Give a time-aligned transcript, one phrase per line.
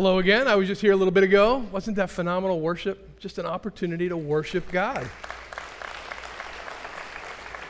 [0.00, 0.48] Hello again.
[0.48, 1.58] I was just here a little bit ago.
[1.70, 3.20] Wasn't that phenomenal worship?
[3.20, 5.06] Just an opportunity to worship God.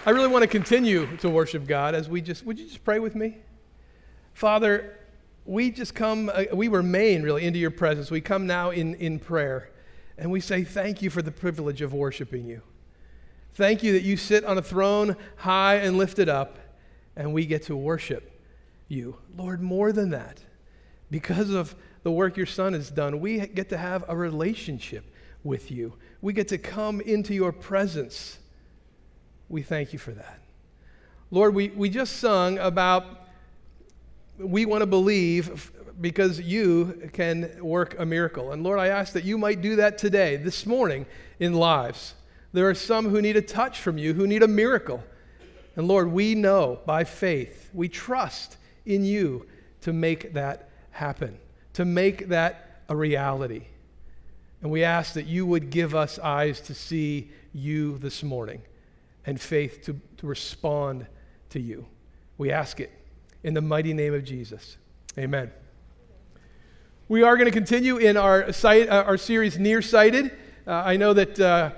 [0.07, 3.01] I really want to continue to worship God as we just, would you just pray
[3.01, 3.39] with me?
[4.33, 4.97] Father,
[5.45, 8.13] we just come, uh, we remain really into your presence.
[8.13, 9.71] We come now in, in prayer
[10.17, 12.63] and we say thank you for the privilege of worshiping you.
[13.55, 16.61] Thank you that you sit on a throne high and lifted up
[17.17, 18.41] and we get to worship
[18.87, 19.17] you.
[19.37, 20.39] Lord, more than that,
[21.11, 25.05] because of the work your son has done, we get to have a relationship
[25.45, 25.95] with you.
[26.21, 28.39] We get to come into your presence.
[29.49, 30.41] We thank you for that.
[31.31, 33.05] Lord, we, we just sung about
[34.39, 38.53] we want to believe because you can work a miracle.
[38.53, 41.05] And Lord, I ask that you might do that today, this morning,
[41.39, 42.15] in lives.
[42.55, 45.05] There are some who need a touch from you, who need a miracle.
[45.77, 49.47] And Lord, we know by faith, we trust in you
[49.83, 51.39] to make that happen
[51.75, 53.63] to make that a reality.
[54.63, 58.61] And we ask that you would give us eyes to see you this morning
[59.25, 61.07] and faith to, to respond
[61.51, 61.87] to you.
[62.39, 62.91] We ask it
[63.43, 64.77] in the mighty name of Jesus.
[65.19, 65.51] Amen.
[67.09, 70.31] We are going to continue in our, site, uh, our series, Nearsighted.
[70.67, 71.71] Uh, I know that uh,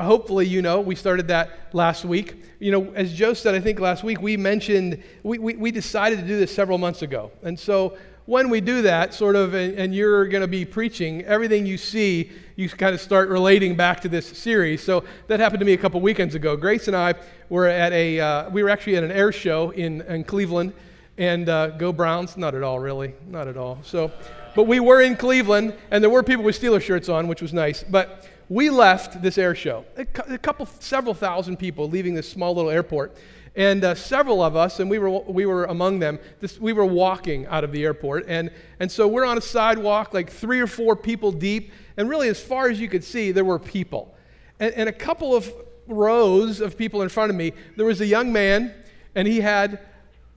[0.00, 2.42] hopefully you know we started that last week.
[2.60, 6.20] You know, as Joe said, I think last week we mentioned, we, we, we decided
[6.20, 7.30] to do this several months ago.
[7.42, 7.98] And so
[8.28, 11.78] when we do that, sort of, and, and you're going to be preaching, everything you
[11.78, 14.84] see, you kind of start relating back to this series.
[14.84, 16.54] So that happened to me a couple weekends ago.
[16.54, 17.14] Grace and I
[17.48, 20.74] were at a, uh, we were actually at an air show in, in Cleveland,
[21.16, 22.36] and uh, go Browns?
[22.36, 23.78] Not at all, really, not at all.
[23.82, 24.12] So,
[24.54, 27.54] but we were in Cleveland, and there were people with Steeler shirts on, which was
[27.54, 27.82] nice.
[27.82, 32.54] But we left this air show, a, a couple, several thousand people leaving this small
[32.54, 33.16] little airport.
[33.58, 36.84] And uh, several of us, and we were, we were among them, this, we were
[36.84, 38.26] walking out of the airport.
[38.28, 41.72] And, and so we're on a sidewalk, like three or four people deep.
[41.96, 44.14] And really, as far as you could see, there were people.
[44.60, 45.52] And, and a couple of
[45.88, 48.72] rows of people in front of me, there was a young man,
[49.16, 49.80] and he had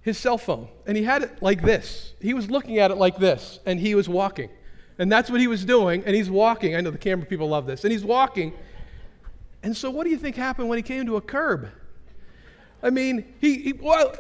[0.02, 0.68] his cell phone.
[0.88, 2.16] And he had it like this.
[2.20, 4.50] He was looking at it like this, and he was walking.
[4.98, 6.02] And that's what he was doing.
[6.08, 6.76] And he's walking.
[6.76, 7.84] I know the camera people love this.
[7.84, 8.54] And he's walking.
[9.62, 11.70] And so, what do you think happened when he came to a curb?
[12.84, 14.16] I mean, he, he, well,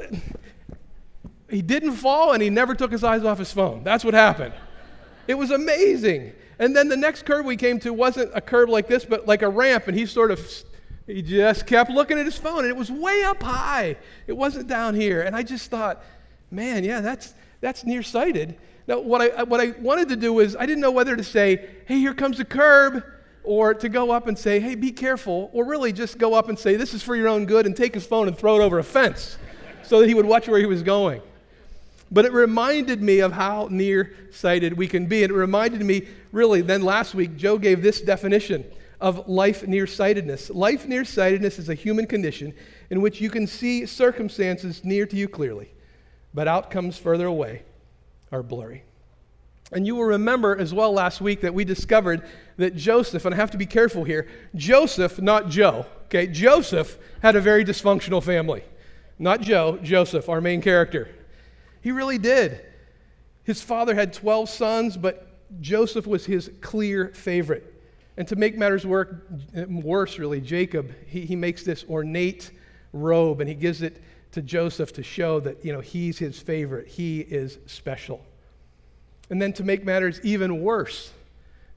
[1.50, 3.84] he didn't fall and he never took his eyes off his phone.
[3.84, 4.54] That's what happened.
[5.28, 6.34] It was amazing.
[6.60, 9.42] And then the next curb we came to wasn't a curb like this, but like
[9.42, 10.40] a ramp, and he sort of
[11.08, 13.98] he just kept looking at his phone, and it was way up high.
[14.28, 15.24] It wasn't down here.
[15.24, 16.04] And I just thought,
[16.52, 18.58] man, yeah, that's that's nearsighted.
[18.88, 21.68] Now, what I what I wanted to do was I didn't know whether to say,
[21.86, 23.04] hey, here comes a curb,
[23.44, 26.58] or to go up and say, hey, be careful, or really just go up and
[26.58, 28.80] say, this is for your own good, and take his phone and throw it over
[28.80, 29.38] a fence
[29.84, 31.22] so that he would watch where he was going.
[32.12, 35.24] But it reminded me of how nearsighted we can be.
[35.24, 38.66] And it reminded me, really, then last week, Joe gave this definition
[39.00, 40.50] of life nearsightedness.
[40.50, 42.54] Life nearsightedness is a human condition
[42.90, 45.72] in which you can see circumstances near to you clearly,
[46.34, 47.64] but outcomes further away
[48.32, 48.84] are blurry.
[49.72, 52.24] And you will remember as well last week that we discovered
[52.58, 56.28] that Joseph, and I have to be careful here, Joseph, not Joe, okay?
[56.28, 58.64] Joseph had a very dysfunctional family.
[59.18, 61.08] Not Joe, Joseph, our main character.
[61.82, 62.66] He really did.
[63.44, 65.28] His father had 12 sons, but
[65.62, 67.82] Joseph was his clear favorite.
[68.18, 69.28] And to make matters work,
[69.68, 72.52] worse, really, Jacob, he, he makes this ornate
[72.94, 74.02] robe and he gives it
[74.34, 76.88] to Joseph to show that, you know, he's his favorite.
[76.88, 78.26] He is special.
[79.32, 81.12] And then to make matters even worse,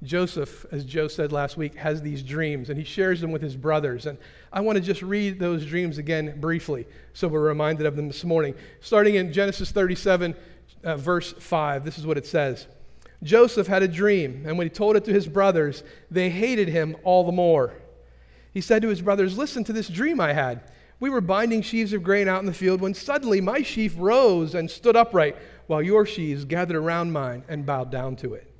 [0.02, 3.54] Joseph, as Joe said last week, has these dreams and he shares them with his
[3.56, 4.06] brothers.
[4.06, 4.18] And
[4.52, 8.24] I want to just read those dreams again briefly so we're reminded of them this
[8.24, 8.56] morning.
[8.80, 10.34] Starting in Genesis 37,
[10.82, 12.66] uh, verse 5, this is what it says
[13.22, 16.96] Joseph had a dream, and when he told it to his brothers, they hated him
[17.04, 17.72] all the more.
[18.52, 20.60] He said to his brothers, Listen to this dream I had.
[21.00, 24.54] We were binding sheaves of grain out in the field when suddenly my sheaf rose
[24.54, 28.50] and stood upright while your sheaves gathered around mine and bowed down to it.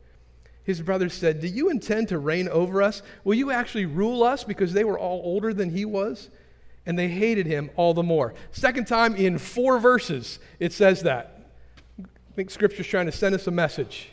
[0.65, 3.03] His brothers said, Do you intend to reign over us?
[3.23, 4.45] Will you actually rule us?
[4.45, 6.31] Because they were all older than he was.
[6.87, 8.35] And they hated him all the more.
[8.51, 11.51] Second time in four verses, it says that.
[11.99, 14.11] I think Scripture's trying to send us a message.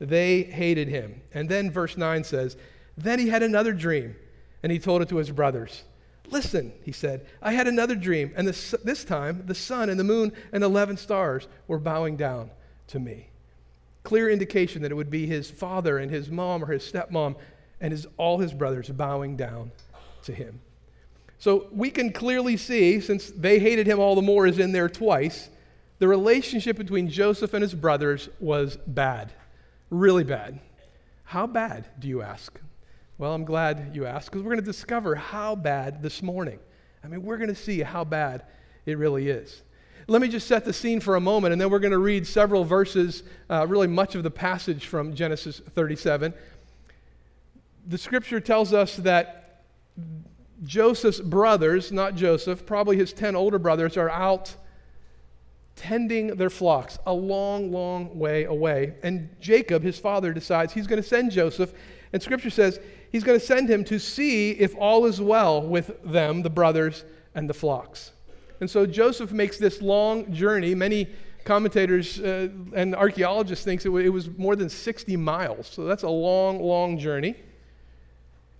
[0.00, 1.20] They hated him.
[1.32, 2.56] And then verse 9 says,
[2.96, 4.16] Then he had another dream,
[4.62, 5.84] and he told it to his brothers.
[6.30, 10.04] Listen, he said, I had another dream, and this, this time the sun and the
[10.04, 12.50] moon and 11 stars were bowing down
[12.88, 13.28] to me.
[14.04, 17.36] Clear indication that it would be his father and his mom or his stepmom
[17.80, 19.72] and his, all his brothers bowing down
[20.22, 20.60] to him.
[21.38, 24.88] So we can clearly see, since they hated him all the more, is in there
[24.88, 25.48] twice,
[25.98, 29.32] the relationship between Joseph and his brothers was bad.
[29.90, 30.60] really bad.
[31.24, 32.58] How bad, do you ask?
[33.20, 36.58] Well, I'm glad you asked because we're going to discover how bad this morning.
[37.04, 38.44] I mean, we're going to see how bad
[38.86, 39.60] it really is.
[40.06, 42.26] Let me just set the scene for a moment, and then we're going to read
[42.26, 46.32] several verses, uh, really much of the passage from Genesis 37.
[47.88, 49.64] The scripture tells us that
[50.64, 54.56] Joseph's brothers, not Joseph, probably his 10 older brothers, are out
[55.76, 58.94] tending their flocks a long, long way away.
[59.02, 61.74] And Jacob, his father, decides he's going to send Joseph.
[62.14, 62.80] And scripture says
[63.10, 67.04] he's going to send him to see if all is well with them, the brothers,
[67.34, 68.12] and the flocks.
[68.60, 70.74] And so Joseph makes this long journey.
[70.74, 71.08] Many
[71.44, 75.66] commentators uh, and archaeologists think it, w- it was more than 60 miles.
[75.66, 77.34] So that's a long, long journey.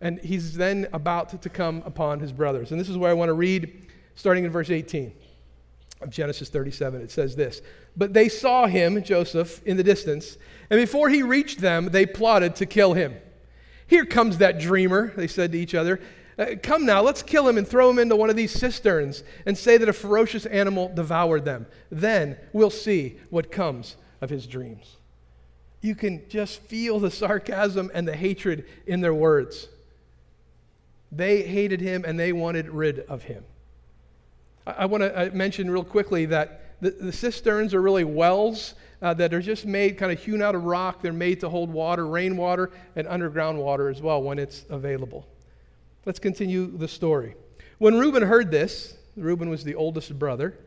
[0.01, 2.71] And he's then about to come upon his brothers.
[2.71, 5.13] And this is where I want to read, starting in verse 18
[6.01, 7.03] of Genesis 37.
[7.03, 7.61] It says this
[7.97, 10.39] But they saw him, Joseph, in the distance,
[10.71, 13.15] and before he reached them, they plotted to kill him.
[13.91, 15.99] Here comes that dreamer, they said to each other.
[16.39, 19.59] Uh, come now, let's kill him and throw him into one of these cisterns and
[19.59, 21.67] say that a ferocious animal devoured them.
[21.91, 24.97] Then we'll see what comes of his dreams.
[25.81, 29.67] You can just feel the sarcasm and the hatred in their words.
[31.11, 33.43] They hated him and they wanted rid of him.
[34.69, 39.15] I, I want to mention real quickly that the, the cisterns are really wells uh,
[39.15, 41.03] that are just made kind of hewn out of rock.
[41.03, 45.27] They're made to hold water, rainwater, and underground water as well when it's available.
[46.07, 47.35] Let's continue the story.
[47.79, 50.59] When Reuben heard this, Reuben was the oldest brother,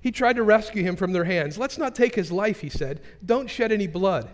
[0.00, 1.56] he tried to rescue him from their hands.
[1.56, 3.00] Let's not take his life, he said.
[3.24, 4.28] Don't shed any blood.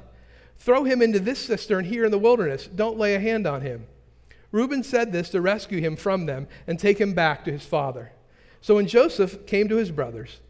[0.58, 2.66] Throw him into this cistern here in the wilderness.
[2.66, 3.86] Don't lay a hand on him.
[4.50, 8.12] Reuben said this to rescue him from them and take him back to his father.
[8.62, 10.40] So when Joseph came to his brothers,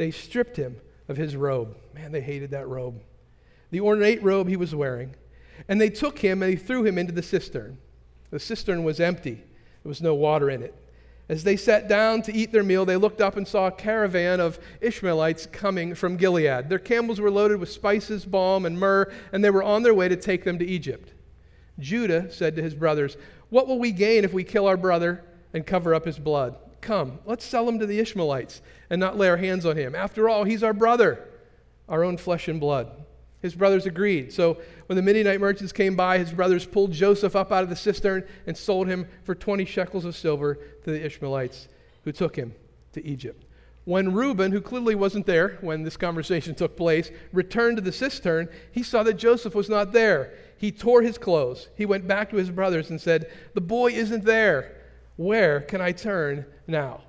[0.00, 1.76] they stripped him of his robe.
[1.94, 3.02] Man, they hated that robe.
[3.70, 5.14] The ornate robe he was wearing.
[5.68, 7.76] And they took him and they threw him into the cistern.
[8.30, 10.74] The cistern was empty, there was no water in it.
[11.28, 14.40] As they sat down to eat their meal, they looked up and saw a caravan
[14.40, 16.70] of Ishmaelites coming from Gilead.
[16.70, 20.08] Their camels were loaded with spices, balm, and myrrh, and they were on their way
[20.08, 21.12] to take them to Egypt.
[21.78, 23.18] Judah said to his brothers,
[23.50, 25.22] What will we gain if we kill our brother
[25.52, 26.56] and cover up his blood?
[26.80, 29.94] Come, let's sell him to the Ishmaelites and not lay our hands on him.
[29.94, 31.28] After all, he's our brother,
[31.88, 32.90] our own flesh and blood.
[33.42, 34.32] His brothers agreed.
[34.32, 37.76] So when the Midianite merchants came by, his brothers pulled Joseph up out of the
[37.76, 41.68] cistern and sold him for 20 shekels of silver to the Ishmaelites,
[42.04, 42.54] who took him
[42.92, 43.44] to Egypt.
[43.84, 48.48] When Reuben, who clearly wasn't there when this conversation took place, returned to the cistern,
[48.72, 50.34] he saw that Joseph was not there.
[50.58, 51.68] He tore his clothes.
[51.74, 54.76] He went back to his brothers and said, The boy isn't there.
[55.20, 57.02] Where can I turn now?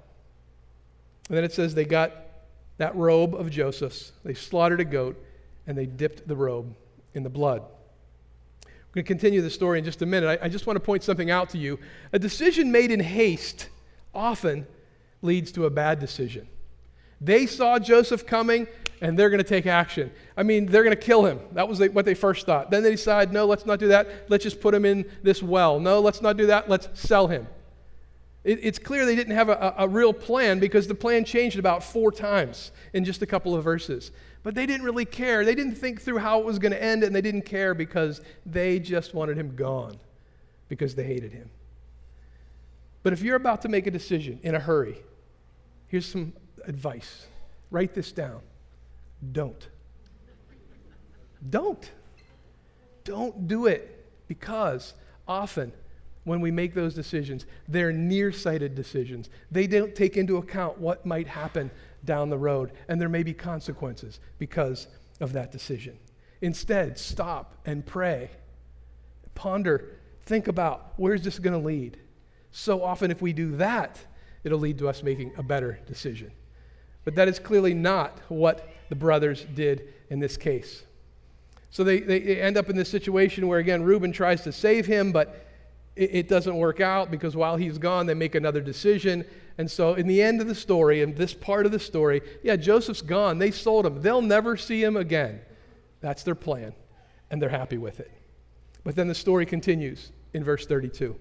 [1.30, 2.12] And then it says they got
[2.78, 5.18] that robe of Joseph's, they slaughtered a goat
[5.66, 6.76] and they dipped the robe
[7.14, 7.62] in the blood.
[8.66, 10.42] We're going to continue the story in just a minute.
[10.42, 11.80] I, I just want to point something out to you.
[12.12, 13.70] A decision made in haste
[14.14, 14.68] often
[15.22, 16.50] leads to a bad decision.
[17.22, 18.68] They saw Joseph coming
[19.00, 20.12] and they're going to take action.
[20.36, 21.40] I mean, they're going to kill him.
[21.54, 22.72] That was what they first thought.
[22.72, 24.26] Then they decide, no, let's not do that.
[24.28, 25.80] Let's just put him in this well.
[25.80, 26.68] No, let's not do that.
[26.68, 27.48] Let's sell him.
[28.44, 31.60] It, it's clear they didn't have a, a, a real plan because the plan changed
[31.60, 34.12] about four times in just a couple of verses.
[34.44, 35.46] But they didn't really care.
[35.46, 38.22] They didn't think through how it was going to end, and they didn't care because
[38.46, 39.98] they just wanted him gone
[40.68, 41.50] because they hated him.
[43.04, 44.98] But if you're about to make a decision in a hurry,
[45.88, 46.34] here's some
[46.66, 47.28] advice
[47.70, 48.42] write this down.
[49.32, 49.68] Don't.
[51.50, 51.90] Don't.
[53.04, 54.94] Don't do it because
[55.28, 55.72] often
[56.24, 59.30] when we make those decisions, they're nearsighted decisions.
[59.50, 61.72] They don't take into account what might happen
[62.06, 64.88] down the road, and there may be consequences because
[65.20, 65.98] of that decision.
[66.42, 68.30] Instead, stop and pray.
[69.36, 71.98] Ponder, think about where's this going to lead?
[72.52, 74.00] So often, if we do that,
[74.44, 76.32] it'll lead to us making a better decision.
[77.04, 80.84] But that is clearly not what the brothers did in this case.
[81.70, 85.12] So they, they end up in this situation where, again, Reuben tries to save him,
[85.12, 85.48] but
[85.96, 89.26] it, it doesn't work out because while he's gone, they make another decision.
[89.58, 92.56] And so, in the end of the story, in this part of the story, yeah,
[92.56, 93.38] Joseph's gone.
[93.38, 94.02] They sold him.
[94.02, 95.42] They'll never see him again.
[96.00, 96.74] That's their plan,
[97.30, 98.12] and they're happy with it.
[98.84, 101.16] But then the story continues in verse 32.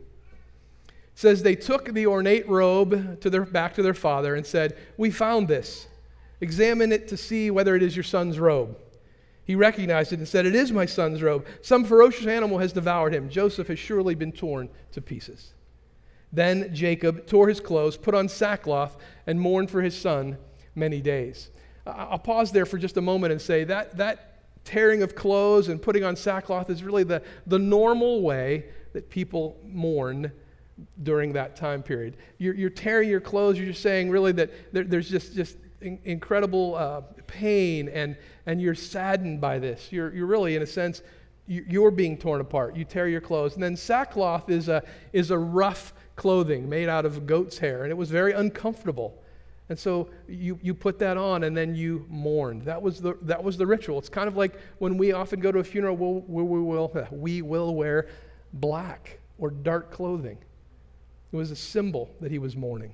[0.88, 4.78] It says, They took the ornate robe to their, back to their father and said,
[4.96, 5.86] We found this.
[6.40, 8.78] Examine it to see whether it is your son's robe.
[9.44, 11.46] He recognized it and said, It is my son's robe.
[11.62, 13.28] Some ferocious animal has devoured him.
[13.28, 15.54] Joseph has surely been torn to pieces.
[16.32, 20.38] Then Jacob tore his clothes, put on sackcloth, and mourned for his son
[20.74, 21.50] many days.
[21.86, 24.30] I'll pause there for just a moment and say that, that
[24.64, 29.58] tearing of clothes and putting on sackcloth is really the, the normal way that people
[29.64, 30.30] mourn
[31.02, 32.16] during that time period.
[32.38, 35.98] You're, you're tearing your clothes, you're just saying really that there, there's just, just in,
[36.04, 39.88] incredible uh, pain and, and you're saddened by this.
[39.90, 41.02] You're, you're really, in a sense,
[41.46, 42.76] you're being torn apart.
[42.76, 43.54] You tear your clothes.
[43.54, 47.90] And then sackcloth is a, is a rough clothing made out of goat's hair, and
[47.90, 49.20] it was very uncomfortable.
[49.68, 52.62] And so you, you put that on and then you mourned.
[52.62, 53.98] That was, the, that was the ritual.
[53.98, 57.74] It's kind of like when we often go to a funeral, we, will, we will
[57.74, 58.08] wear
[58.52, 60.38] black or dark clothing.
[61.32, 62.92] It was a symbol that he was mourning.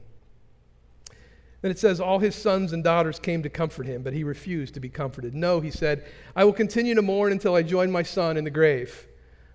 [1.63, 4.75] Then it says, All his sons and daughters came to comfort him, but he refused
[4.75, 5.35] to be comforted.
[5.35, 8.51] No, he said, I will continue to mourn until I join my son in the
[8.51, 9.07] grave.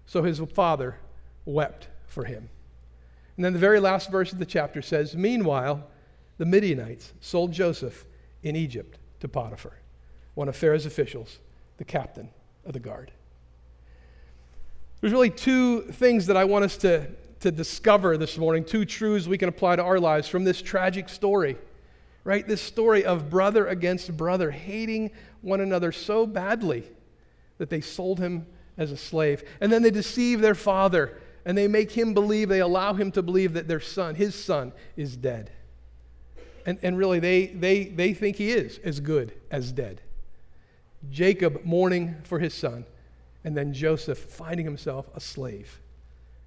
[0.05, 0.97] So his father
[1.45, 2.49] wept for him.
[3.35, 5.87] And then the very last verse of the chapter says, Meanwhile,
[6.37, 8.05] the Midianites sold Joseph
[8.43, 9.77] in Egypt to Potiphar,
[10.33, 11.39] one of Pharaoh's officials,
[11.77, 12.29] the captain
[12.65, 13.11] of the guard.
[14.99, 17.07] There's really two things that I want us to,
[17.39, 21.09] to discover this morning, two truths we can apply to our lives from this tragic
[21.09, 21.57] story
[22.23, 22.47] right?
[22.47, 25.11] This story of brother against brother, hating
[25.41, 26.83] one another so badly
[27.57, 28.45] that they sold him
[28.77, 29.43] as a slave.
[29.59, 33.23] And then they deceive their father and they make him believe, they allow him to
[33.23, 35.51] believe that their son, his son, is dead.
[36.65, 40.01] And, and really, they, they, they think he is as good as dead.
[41.09, 42.85] Jacob mourning for his son,
[43.43, 45.79] and then Joseph finding himself a slave.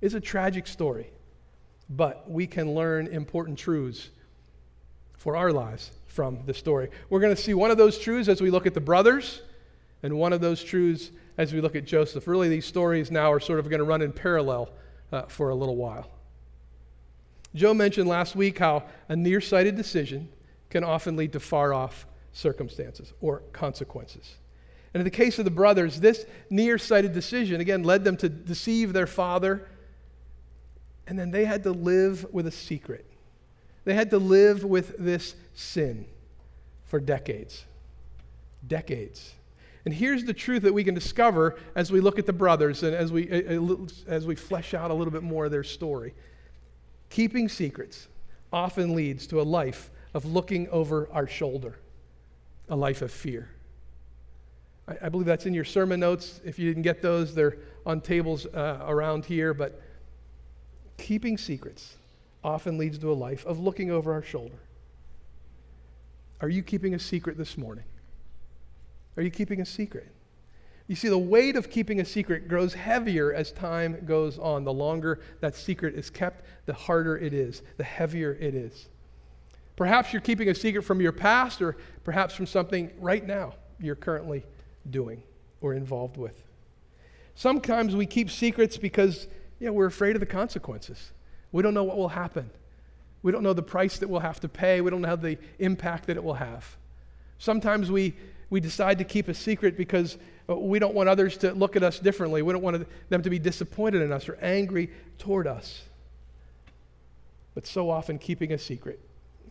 [0.01, 1.11] It's a tragic story,
[1.91, 4.11] but we can learn important truths
[5.17, 6.91] for our lives from the story.
[7.11, 9.43] We're going to see one of those truths as we look at the brothers,
[10.03, 12.29] and one of those truths as we look at Joseph.
[12.29, 14.71] Really, these stories now are sort of going to run in parallel
[15.13, 16.11] uh, for a little while.
[17.55, 20.29] Joe mentioned last week how a nearsighted decision
[20.71, 24.35] can often lead to far off circumstances or consequences.
[24.93, 28.93] And in the case of the brothers, this nearsighted decision, again, led them to deceive
[28.93, 29.69] their father,
[31.07, 33.07] and then they had to live with a secret.
[33.85, 36.07] They had to live with this sin
[36.85, 37.65] for decades.
[38.67, 39.35] Decades.
[39.85, 42.95] And here's the truth that we can discover as we look at the brothers and
[42.95, 43.29] as we,
[44.07, 46.15] as we flesh out a little bit more of their story.
[47.11, 48.09] Keeping secrets
[48.53, 51.79] often leads to a life of looking over our shoulder,
[52.69, 53.51] a life of fear.
[54.89, 56.41] I, I believe that's in your sermon notes.
[56.45, 59.53] If you didn't get those, they're on tables uh, around here.
[59.53, 59.83] But
[60.97, 61.97] keeping secrets
[62.45, 64.59] often leads to a life of looking over our shoulder.
[66.41, 67.85] Are you keeping a secret this morning?
[69.17, 70.09] Are you keeping a secret?
[70.87, 74.65] You see, the weight of keeping a secret grows heavier as time goes on.
[74.65, 78.89] The longer that secret is kept, the harder it is, the heavier it is.
[79.77, 83.97] Perhaps you're keeping a secret from your past, or perhaps from something right now you're
[83.97, 84.45] currently
[84.91, 85.23] doing
[85.63, 86.39] or involved with.
[87.35, 89.27] Sometimes we keep secrets because
[89.59, 91.13] you know, we're afraid of the consequences.
[91.55, 92.51] We don't know what will happen.
[93.23, 94.81] We don't know the price that we'll have to pay.
[94.81, 96.77] We don't know the impact that it will have.
[97.39, 98.17] Sometimes we,
[98.51, 100.19] we decide to keep a secret because
[100.51, 102.43] uh, we don't want others to look at us differently.
[102.43, 105.85] We don't want them to be disappointed in us or angry toward us.
[107.55, 108.99] But so often, keeping a secret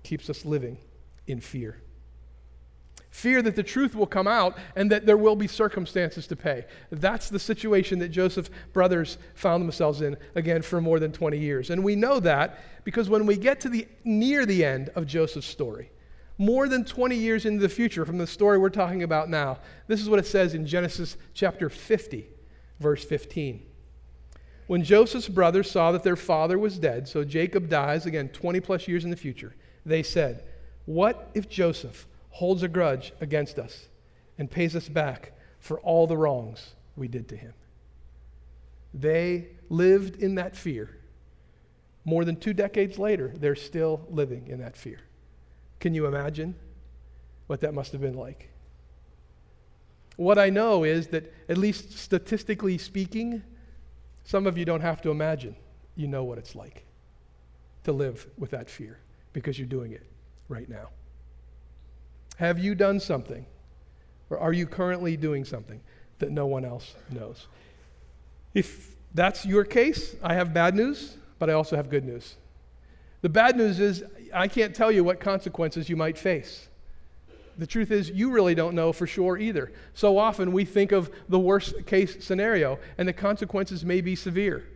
[0.04, 0.78] keeps us living
[1.26, 1.78] in fear.
[3.14, 6.66] Fear that the truth will come out and that there will be circumstances to pay.
[6.90, 11.70] That's the situation that Joseph's brothers found themselves in, again, for more than 20 years.
[11.70, 15.46] And we know that because when we get to the near the end of Joseph's
[15.46, 15.92] story,
[16.40, 20.02] more than 20 years into the future from the story we're talking about now, this
[20.02, 22.26] is what it says in Genesis chapter 50,
[22.80, 23.64] verse 15.
[24.66, 28.88] When Joseph's brothers saw that their father was dead, so Jacob dies, again, 20 plus
[28.88, 29.54] years in the future,
[29.86, 30.46] they said,
[30.86, 33.88] What if Joseph holds a grudge against us
[34.40, 37.54] and pays us back for all the wrongs we did to him.
[38.92, 40.98] They lived in that fear.
[42.06, 45.00] More than two decades later, they're still living in that fear.
[45.80, 46.56] Can you imagine
[47.46, 48.50] what that must have been like?
[50.16, 53.44] What I know is that, at least statistically speaking,
[54.24, 55.56] some of you don't have to imagine.
[55.96, 56.84] You know what it's like
[57.84, 58.98] to live with that fear
[59.34, 60.06] because you're doing it
[60.50, 60.90] right now.
[62.38, 63.46] Have you done something?
[64.30, 65.80] Or are you currently doing something
[66.20, 67.48] that no one else knows?
[68.54, 72.36] If that's your case, I have bad news, but I also have good news.
[73.22, 76.68] The bad news is I can't tell you what consequences you might face.
[77.58, 79.72] The truth is, you really don't know for sure either.
[79.94, 84.68] So often we think of the worst case scenario, and the consequences may be severe.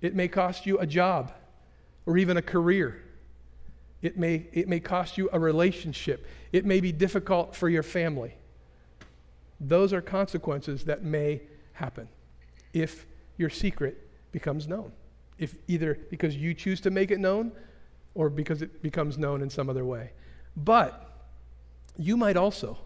[0.00, 1.32] It may cost you a job
[2.04, 3.00] or even a career.
[4.02, 6.26] It may, it may cost you a relationship.
[6.52, 8.34] It may be difficult for your family.
[9.60, 11.42] Those are consequences that may
[11.72, 12.08] happen
[12.72, 13.06] if
[13.36, 14.92] your secret becomes known.
[15.38, 17.52] If either because you choose to make it known
[18.14, 20.10] or because it becomes known in some other way.
[20.56, 21.08] But
[21.96, 22.78] you might also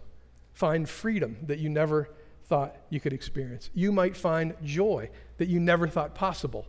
[0.53, 2.09] find freedom that you never
[2.45, 3.69] thought you could experience.
[3.73, 6.65] You might find joy that you never thought possible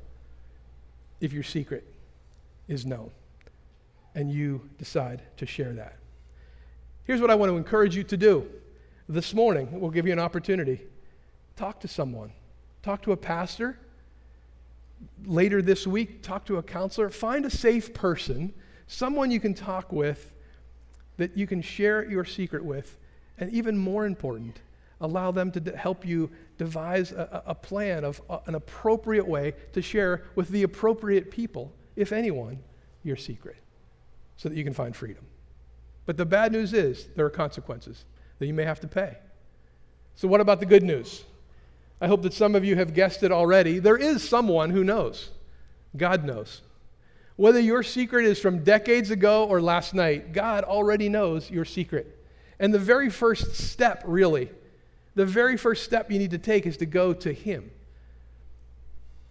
[1.21, 1.85] if your secret
[2.67, 3.11] is known
[4.18, 5.96] and you decide to share that.
[7.04, 8.48] Here's what I want to encourage you to do
[9.08, 9.68] this morning.
[9.70, 10.80] We'll give you an opportunity.
[11.54, 12.32] Talk to someone,
[12.82, 13.78] talk to a pastor.
[15.25, 17.10] Later this week, talk to a counselor.
[17.10, 18.52] Find a safe person,
[18.88, 20.32] someone you can talk with
[21.16, 22.98] that you can share your secret with.
[23.38, 24.60] And even more important,
[25.00, 29.54] allow them to d- help you devise a, a plan of uh, an appropriate way
[29.75, 32.58] to share with the appropriate people, if anyone,
[33.04, 33.54] your secret,
[34.38, 35.26] so that you can find freedom.
[36.07, 38.07] But the bad news is there are consequences
[38.38, 39.18] that you may have to pay.
[40.14, 41.25] So, what about the good news?
[42.00, 43.78] I hope that some of you have guessed it already.
[43.78, 45.30] There is someone who knows.
[45.97, 46.62] God knows.
[47.37, 52.18] Whether your secret is from decades ago or last night, God already knows your secret.
[52.59, 54.50] And the very first step, really,
[55.14, 57.71] the very first step you need to take is to go to Him.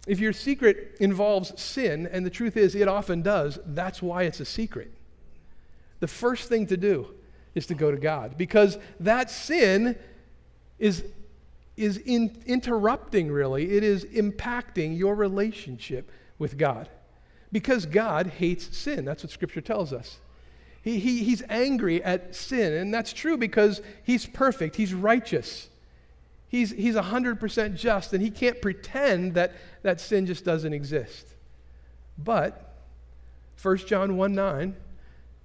[0.06, 4.40] If your secret involves sin, and the truth is it often does, that's why it's
[4.40, 4.92] a secret.
[6.00, 7.08] The first thing to do
[7.54, 9.98] is to go to God because that sin
[10.78, 11.04] is,
[11.76, 16.88] is in, interrupting, really, it is impacting your relationship with God.
[17.50, 19.04] Because God hates sin.
[19.04, 20.18] That's what Scripture tells us.
[20.82, 25.68] He, he, he's angry at sin, and that's true because he's perfect, he's righteous.
[26.48, 29.52] He's, he's 100% just, and he can't pretend that
[29.82, 31.26] that sin just doesn't exist.
[32.16, 32.74] But
[33.60, 34.76] 1 John 1 9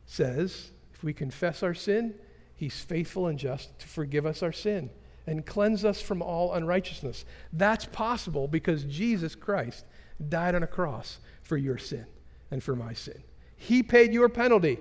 [0.06, 2.16] says, if we confess our sin,
[2.56, 4.90] he's faithful and just to forgive us our sin
[5.26, 7.26] and cleanse us from all unrighteousness.
[7.52, 9.86] That's possible because Jesus Christ
[10.30, 12.06] died on a cross for your sin
[12.52, 13.24] and for my sin.
[13.56, 14.80] He paid your penalty,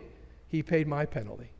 [0.48, 1.50] He paid my penalty.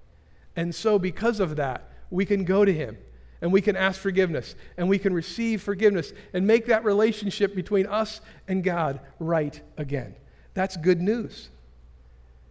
[0.57, 2.99] And so, because of that, we can go to Him
[3.41, 7.87] and we can ask forgiveness and we can receive forgiveness and make that relationship between
[7.87, 10.15] us and God right again.
[10.55, 11.49] That's good news.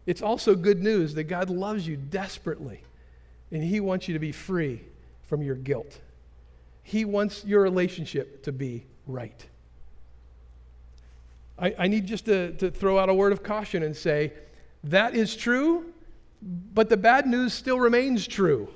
[0.05, 2.83] It's also good news that God loves you desperately
[3.51, 4.81] and He wants you to be free
[5.23, 5.99] from your guilt.
[6.83, 9.45] He wants your relationship to be right.
[11.59, 14.33] I, I need just to, to throw out a word of caution and say
[14.85, 15.93] that is true,
[16.41, 18.67] but the bad news still remains true.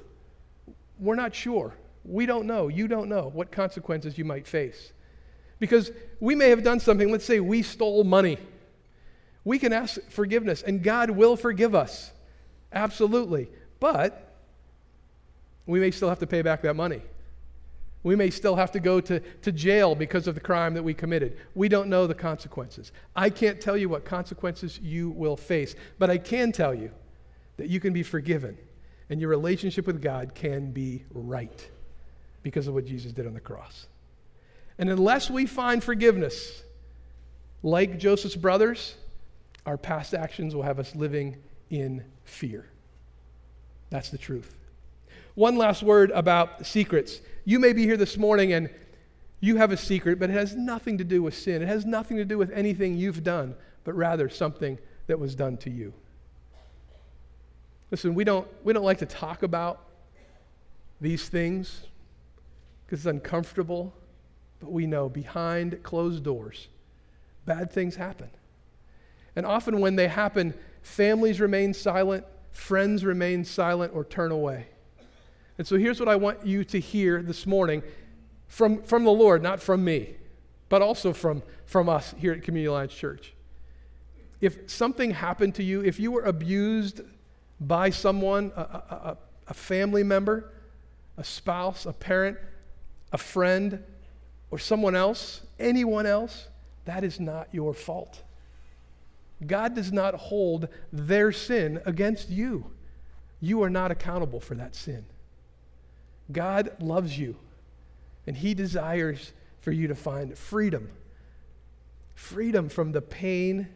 [0.99, 1.73] We're not sure.
[2.03, 2.67] We don't know.
[2.67, 4.93] You don't know what consequences you might face.
[5.57, 8.37] Because we may have done something, let's say we stole money.
[9.45, 12.11] We can ask forgiveness, and God will forgive us.
[12.73, 13.47] Absolutely.
[13.79, 14.33] But
[15.65, 17.01] we may still have to pay back that money.
[18.03, 20.93] We may still have to go to, to jail because of the crime that we
[20.93, 21.37] committed.
[21.55, 22.91] We don't know the consequences.
[23.15, 26.91] I can't tell you what consequences you will face, but I can tell you
[27.57, 28.57] that you can be forgiven
[29.09, 31.67] and your relationship with God can be right
[32.43, 33.87] because of what Jesus did on the cross.
[34.77, 36.63] And unless we find forgiveness,
[37.63, 38.95] like Joseph's brothers,
[39.65, 41.37] our past actions will have us living
[41.69, 42.69] in fear.
[43.89, 44.55] That's the truth.
[45.35, 47.21] One last word about secrets.
[47.43, 48.69] You may be here this morning and
[49.39, 51.61] you have a secret, but it has nothing to do with sin.
[51.61, 55.57] It has nothing to do with anything you've done, but rather something that was done
[55.57, 55.93] to you.
[57.91, 59.81] Listen, we don't, we don't like to talk about
[60.99, 61.81] these things
[62.85, 63.93] because it's uncomfortable,
[64.59, 66.67] but we know behind closed doors,
[67.45, 68.29] bad things happen.
[69.35, 74.67] And often when they happen, families remain silent, friends remain silent, or turn away.
[75.57, 77.83] And so here's what I want you to hear this morning
[78.47, 80.15] from, from the Lord, not from me,
[80.69, 83.33] but also from, from us here at Community Alliance Church.
[84.41, 87.01] If something happened to you, if you were abused
[87.59, 89.17] by someone, a, a,
[89.47, 90.51] a family member,
[91.17, 92.37] a spouse, a parent,
[93.11, 93.81] a friend,
[94.51, 96.49] or someone else, anyone else,
[96.83, 98.21] that is not your fault.
[99.45, 102.71] God does not hold their sin against you.
[103.39, 105.05] You are not accountable for that sin.
[106.31, 107.35] God loves you,
[108.25, 110.89] and He desires for you to find freedom
[112.15, 113.67] freedom from the pain,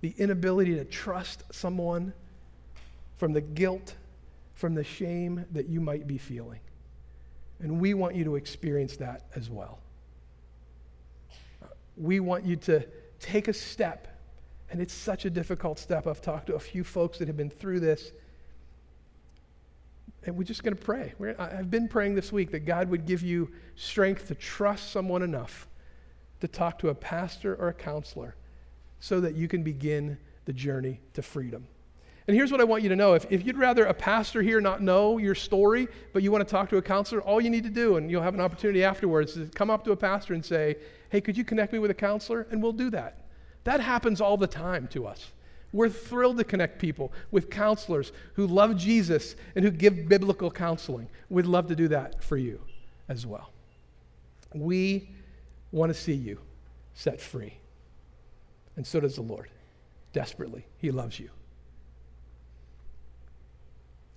[0.00, 2.12] the inability to trust someone,
[3.16, 3.94] from the guilt,
[4.54, 6.60] from the shame that you might be feeling.
[7.60, 9.78] And we want you to experience that as well.
[11.96, 12.84] We want you to
[13.20, 14.13] take a step,
[14.74, 16.08] and it's such a difficult step.
[16.08, 18.10] I've talked to a few folks that have been through this
[20.26, 21.14] and we're just going to pray.
[21.16, 25.22] We're, I've been praying this week that God would give you strength to trust someone
[25.22, 25.68] enough
[26.40, 28.34] to talk to a pastor or a counselor
[28.98, 31.68] so that you can begin the journey to freedom.
[32.26, 34.60] And here's what I want you to know if, if you'd rather a pastor here
[34.60, 37.62] not know your story, but you want to talk to a counselor, all you need
[37.62, 40.44] to do, and you'll have an opportunity afterwards, is come up to a pastor and
[40.44, 40.78] say,
[41.10, 42.48] Hey, could you connect me with a counselor?
[42.50, 43.23] And we'll do that.
[43.64, 45.32] That happens all the time to us.
[45.72, 51.08] We're thrilled to connect people with counselors who love Jesus and who give biblical counseling.
[51.28, 52.60] We'd love to do that for you
[53.08, 53.50] as well.
[54.54, 55.10] We
[55.72, 56.38] want to see you
[56.94, 57.54] set free.
[58.76, 59.48] And so does the Lord.
[60.12, 60.64] Desperately.
[60.78, 61.30] He loves you.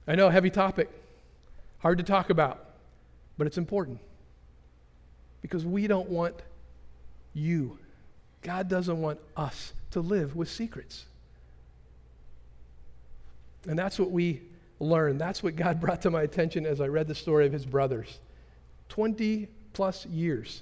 [0.07, 0.89] I know, heavy topic,
[1.79, 2.63] hard to talk about,
[3.37, 3.99] but it's important
[5.41, 6.35] because we don't want
[7.33, 7.77] you.
[8.47, 11.03] God doesn't want us to live with secrets.
[13.67, 14.41] And that's what we
[14.79, 15.19] learned.
[15.19, 18.19] That's what God brought to my attention as I read the story of his brothers.
[18.87, 20.61] 20 plus years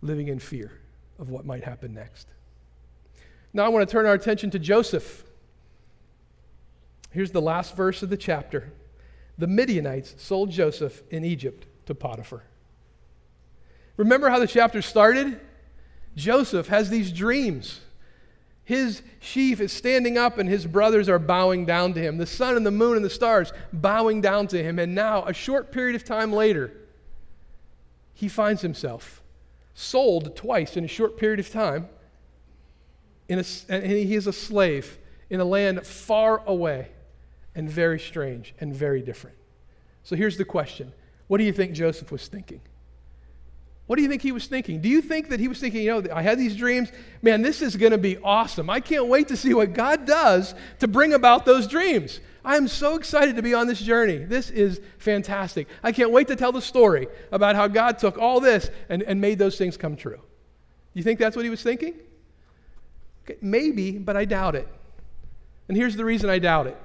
[0.00, 0.70] living in fear
[1.18, 2.28] of what might happen next.
[3.52, 5.24] Now I want to turn our attention to Joseph.
[7.10, 8.72] Here's the last verse of the chapter.
[9.38, 12.44] The Midianites sold Joseph in Egypt to Potiphar.
[13.96, 15.40] Remember how the chapter started?
[16.16, 17.80] Joseph has these dreams.
[18.64, 22.18] His sheaf is standing up and his brothers are bowing down to him.
[22.18, 24.78] The sun and the moon and the stars bowing down to him.
[24.78, 26.72] And now, a short period of time later,
[28.14, 29.22] he finds himself
[29.74, 31.88] sold twice in a short period of time.
[33.28, 34.98] A, and he is a slave
[35.30, 36.88] in a land far away
[37.54, 39.36] and very strange and very different.
[40.02, 40.92] So here's the question
[41.28, 42.60] What do you think Joseph was thinking?
[43.90, 44.80] What do you think he was thinking?
[44.80, 46.92] Do you think that he was thinking, you know, I had these dreams?
[47.22, 48.70] Man, this is going to be awesome.
[48.70, 52.20] I can't wait to see what God does to bring about those dreams.
[52.44, 54.18] I am so excited to be on this journey.
[54.18, 55.66] This is fantastic.
[55.82, 59.20] I can't wait to tell the story about how God took all this and, and
[59.20, 60.20] made those things come true.
[60.94, 61.94] You think that's what he was thinking?
[63.24, 64.68] Okay, maybe, but I doubt it.
[65.66, 66.76] And here's the reason I doubt it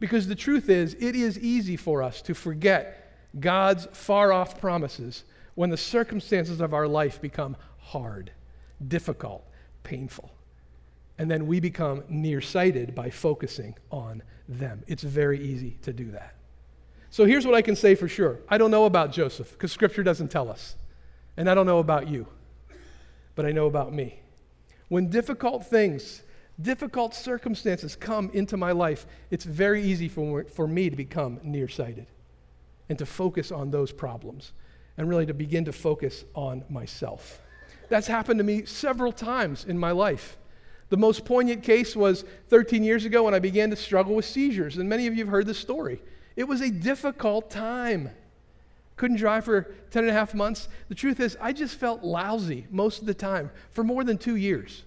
[0.00, 5.24] because the truth is, it is easy for us to forget God's far off promises
[5.54, 8.32] when the circumstances of our life become hard,
[8.86, 9.44] difficult,
[9.82, 10.30] painful.
[11.18, 14.82] And then we become nearsighted by focusing on them.
[14.86, 16.34] It's very easy to do that.
[17.10, 20.02] So here's what I can say for sure I don't know about Joseph because Scripture
[20.02, 20.74] doesn't tell us.
[21.36, 22.26] And I don't know about you,
[23.34, 24.20] but I know about me.
[24.88, 26.22] When difficult things,
[26.60, 32.06] difficult circumstances come into my life, it's very easy for, for me to become nearsighted
[32.88, 34.52] and to focus on those problems
[34.96, 37.40] and really to begin to focus on myself.
[37.88, 40.36] That's happened to me several times in my life.
[40.90, 44.76] The most poignant case was 13 years ago when I began to struggle with seizures,
[44.76, 46.00] and many of you have heard the story.
[46.36, 48.10] It was a difficult time.
[48.96, 50.68] Couldn't drive for 10 and a half months.
[50.88, 54.36] The truth is, I just felt lousy most of the time for more than two
[54.36, 54.84] years.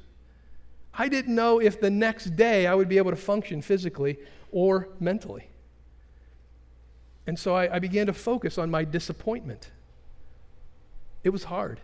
[0.93, 4.17] I didn't know if the next day I would be able to function physically
[4.51, 5.49] or mentally.
[7.27, 9.69] And so I, I began to focus on my disappointment.
[11.27, 11.81] It was hard.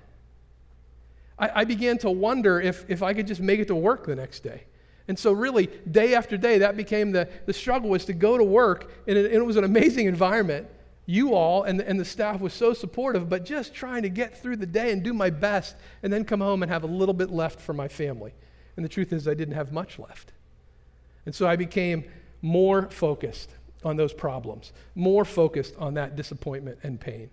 [1.38, 4.16] I, I began to wonder if, if I could just make it to work the
[4.16, 4.64] next day.
[5.10, 8.44] And so, really, day after day, that became the, the struggle was to go to
[8.46, 10.68] work, and it, and it was an amazing environment.
[11.06, 14.56] You all and and the staff was so supportive, but just trying to get through
[14.56, 17.30] the day and do my best, and then come home and have a little bit
[17.30, 18.34] left for my family.
[18.78, 20.32] And the truth is, I didn't have much left.
[21.26, 22.06] And so I became
[22.42, 23.50] more focused
[23.84, 27.30] on those problems, more focused on that disappointment and pain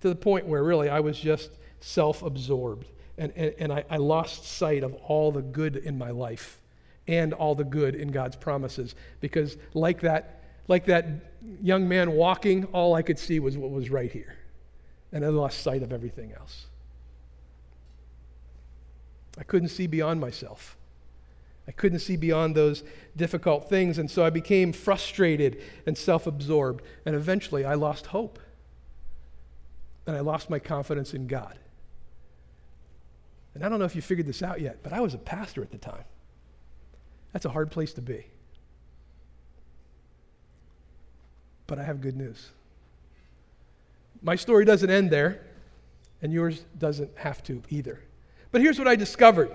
[0.00, 2.86] to the point where really I was just self absorbed.
[3.16, 6.60] And, and, and I, I lost sight of all the good in my life
[7.08, 8.94] and all the good in God's promises.
[9.20, 11.06] Because, like that, like that
[11.60, 14.36] young man walking, all I could see was what was right here.
[15.10, 16.66] And I lost sight of everything else.
[19.38, 20.76] I couldn't see beyond myself.
[21.66, 22.82] I couldn't see beyond those
[23.16, 28.38] difficult things, and so I became frustrated and self absorbed, and eventually I lost hope
[30.08, 31.58] and I lost my confidence in God.
[33.54, 35.62] And I don't know if you figured this out yet, but I was a pastor
[35.62, 36.04] at the time.
[37.32, 38.24] That's a hard place to be.
[41.66, 42.50] But I have good news.
[44.22, 45.42] My story doesn't end there,
[46.22, 48.00] and yours doesn't have to either.
[48.50, 49.50] But here's what I discovered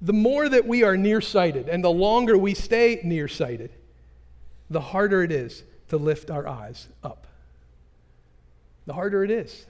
[0.00, 3.70] the more that we are nearsighted and the longer we stay nearsighted,
[4.70, 7.27] the harder it is to lift our eyes up
[8.88, 9.66] the harder it is.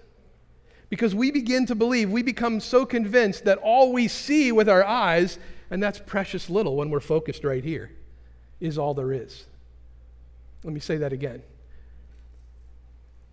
[0.89, 4.83] Because we begin to believe, we become so convinced that all we see with our
[4.83, 5.39] eyes,
[5.71, 7.91] and that's precious little when we're focused right here,
[8.61, 9.45] is all there is.
[10.65, 11.43] Let me say that again.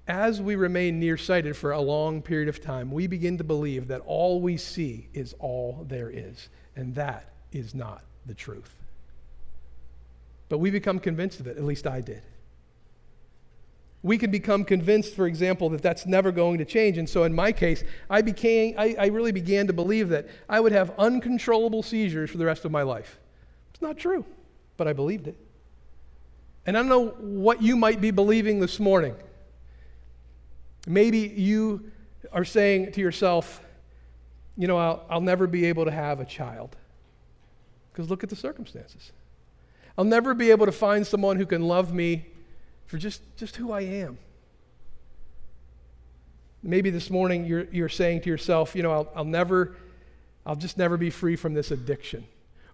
[0.08, 4.02] as we remain nearsighted for a long period of time, we begin to believe that
[4.06, 6.50] all we see is all there is.
[6.76, 8.76] And that is not the truth.
[10.50, 12.21] But we become convinced of it, at least I did.
[14.06, 17.00] We can become convinced, for example, that that's never going to change.
[17.00, 20.60] And so in my case, I, became, I, I really began to believe that I
[20.60, 23.18] would have uncontrollable seizures for the rest of my life.
[23.72, 24.24] It's not true,
[24.78, 25.36] but I believed it.
[26.68, 29.15] And I don't know what you might be believing this morning.
[30.86, 31.91] Maybe you
[32.32, 33.60] are saying to yourself,
[34.56, 36.76] you know, I'll, I'll never be able to have a child.
[37.91, 39.12] Because look at the circumstances.
[39.98, 42.28] I'll never be able to find someone who can love me
[42.86, 44.17] for just, just who I am.
[46.63, 49.76] Maybe this morning you're, you're saying to yourself, you know, I'll, I'll never,
[50.45, 52.26] I'll just never be free from this addiction.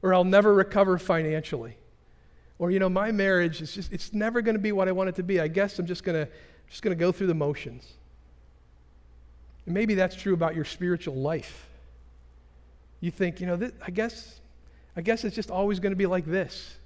[0.02, 1.78] Or I'll never recover financially.
[2.58, 5.10] Or, you know, my marriage is just, it's never going to be what I want
[5.10, 5.40] it to be.
[5.40, 6.32] I guess I'm just going to,
[6.70, 7.88] just going to go through the motions.
[9.66, 11.68] And maybe that's true about your spiritual life.
[13.00, 14.40] You think, you know, I guess,
[14.96, 16.78] I guess it's just always going to be like this.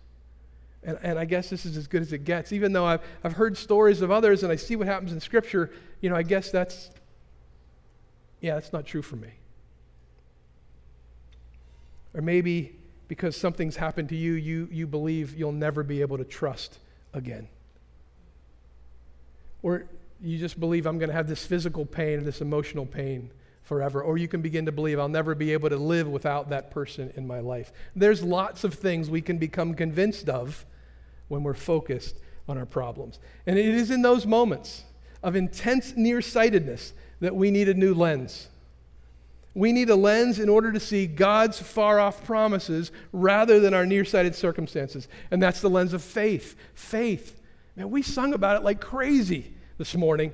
[0.86, 2.54] And, and I guess this is as good as it gets.
[2.54, 5.72] Even though I've, I've heard stories of others and I see what happens in Scripture,
[6.00, 6.92] you know, I guess that's,
[8.40, 9.30] yeah, that's not true for me.
[12.14, 12.76] Or maybe
[13.08, 16.78] because something's happened to you, you, you believe you'll never be able to trust
[17.14, 17.48] again.
[19.64, 19.86] Or
[20.22, 23.32] you just believe I'm going to have this physical pain and this emotional pain
[23.64, 24.02] forever.
[24.02, 27.12] Or you can begin to believe I'll never be able to live without that person
[27.16, 27.74] in my life.
[27.96, 30.66] There's lots of things we can become convinced of
[31.28, 32.16] when we're focused
[32.48, 33.20] on our problems.
[33.46, 34.84] And it is in those moments
[35.24, 38.50] of intense nearsightedness that we need a new lens.
[39.56, 43.86] We need a lens in order to see God's far off promises rather than our
[43.86, 45.08] nearsighted circumstances.
[45.32, 46.56] And that's the lens of faith.
[46.74, 47.42] Faith.
[47.76, 50.34] Man, we sung about it like crazy this morning.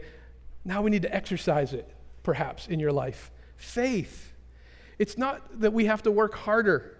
[0.66, 1.88] Now we need to exercise it,
[2.24, 3.32] perhaps, in your life.
[3.58, 4.34] Faith.
[4.98, 6.98] It's not that we have to work harder,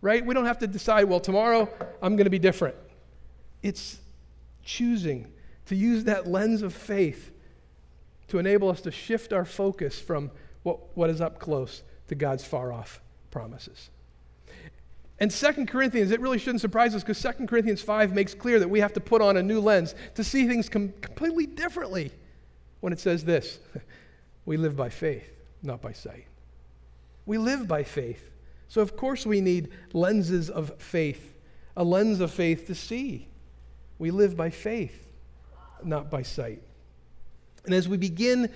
[0.00, 0.24] right?
[0.24, 1.68] We don't have to decide, well, tomorrow
[2.02, 2.76] I'm going to be different.
[3.62, 3.98] It's
[4.64, 5.32] choosing
[5.66, 7.30] to use that lens of faith
[8.28, 10.30] to enable us to shift our focus from
[10.62, 13.90] what, what is up close to God's far off promises.
[15.20, 18.68] And Second Corinthians, it really shouldn't surprise us because Second Corinthians 5 makes clear that
[18.68, 22.12] we have to put on a new lens to see things com- completely differently
[22.80, 23.58] when it says this
[24.44, 25.30] We live by faith,
[25.62, 26.26] not by sight.
[27.26, 28.30] We live by faith.
[28.68, 31.34] So, of course, we need lenses of faith,
[31.76, 33.28] a lens of faith to see.
[33.98, 35.06] We live by faith,
[35.82, 36.62] not by sight.
[37.64, 38.50] And as we begin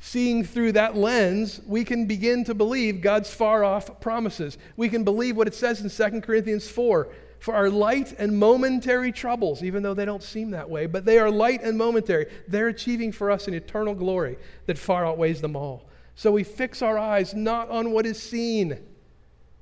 [0.00, 4.58] seeing through that lens, we can begin to believe God's far off promises.
[4.76, 9.12] We can believe what it says in 2 Corinthians 4 for our light and momentary
[9.12, 12.26] troubles, even though they don't seem that way, but they are light and momentary.
[12.48, 15.88] They're achieving for us an eternal glory that far outweighs them all.
[16.16, 18.78] So we fix our eyes not on what is seen,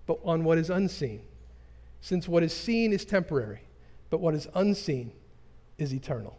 [0.06, 1.20] but on what is unseen,
[2.00, 3.60] since what is seen is temporary,
[4.10, 5.12] but what is unseen
[5.78, 6.36] is eternal.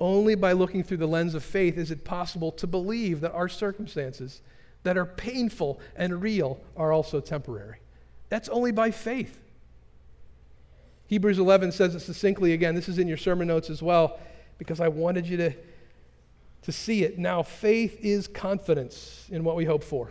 [0.00, 3.48] Only by looking through the lens of faith is it possible to believe that our
[3.48, 4.40] circumstances
[4.82, 7.78] that are painful and real are also temporary.
[8.28, 9.38] That's only by faith.
[11.06, 12.74] Hebrews 11 says it succinctly again.
[12.74, 14.18] This is in your sermon notes as well,
[14.58, 15.52] because I wanted you to,
[16.62, 17.18] to see it.
[17.18, 20.10] Now, faith is confidence in what we hope for.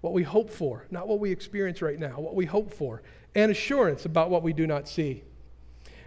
[0.00, 3.02] What we hope for, not what we experience right now, what we hope for,
[3.34, 5.22] and assurance about what we do not see.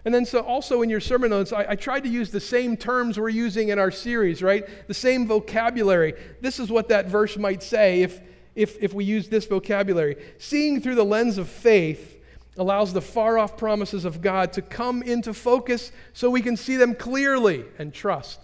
[0.06, 2.78] And then, so also in your sermon notes, I, I, tried to use the same
[2.78, 4.64] terms we're using in our series, right?
[4.88, 6.14] The same vocabulary.
[6.42, 8.22] This is what that verse might say if,
[8.54, 10.18] if, if we use this vocabulary.
[10.38, 12.22] Seeing through the lens of faith
[12.56, 16.76] allows the far off promises of God to come into focus so we can see
[16.76, 18.40] them clearly and trust.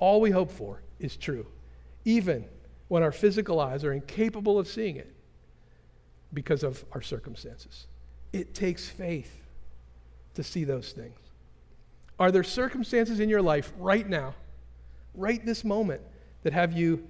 [0.00, 1.46] All we hope for is true,
[2.04, 2.46] even
[2.88, 5.14] when our physical eyes are incapable of seeing it
[6.34, 7.86] because of our circumstances.
[8.32, 9.45] It takes faith
[10.36, 11.18] to see those things?
[12.18, 14.34] Are there circumstances in your life right now,
[15.14, 16.00] right this moment,
[16.42, 17.06] that have you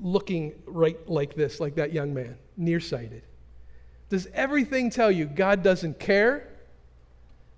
[0.00, 3.22] looking right like this, like that young man, nearsighted?
[4.08, 6.48] Does everything tell you God doesn't care?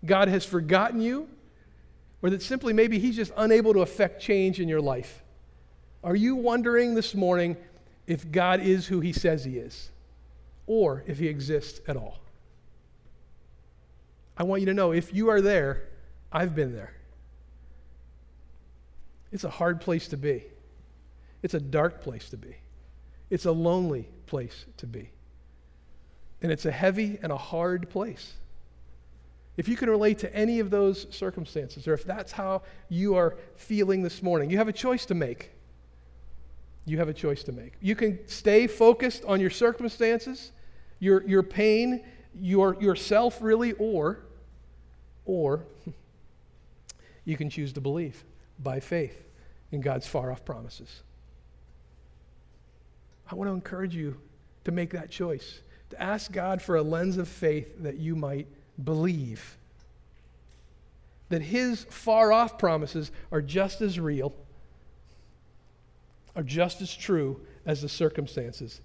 [0.05, 1.29] God has forgotten you?
[2.23, 5.23] Or that simply maybe He's just unable to affect change in your life?
[6.05, 7.57] Are you wondering this morning
[8.07, 9.91] if God is who He says He is?
[10.67, 12.19] Or if He exists at all?
[14.41, 15.83] I want you to know if you are there,
[16.33, 16.95] I've been there.
[19.31, 20.45] It's a hard place to be.
[21.43, 22.57] It's a dark place to be.
[23.29, 25.11] It's a lonely place to be.
[26.41, 28.33] And it's a heavy and a hard place.
[29.59, 33.37] if you can relate to any of those circumstances, or if that's how you are
[33.57, 35.51] feeling this morning, you have a choice to make.
[36.87, 37.75] You have a choice to make.
[37.83, 40.53] You can stay focused on your circumstances,
[40.99, 42.03] your, your pain,
[42.41, 44.21] your yourself really, or,
[45.31, 45.65] or
[47.25, 48.25] you can choose to believe
[48.59, 49.25] by faith
[49.71, 51.03] in God's far off promises.
[53.31, 54.17] I want to encourage you
[54.65, 58.49] to make that choice, to ask God for a lens of faith that you might
[58.83, 59.57] believe.
[61.29, 64.35] That His far off promises are just as real,
[66.35, 68.81] are just as true as the circumstances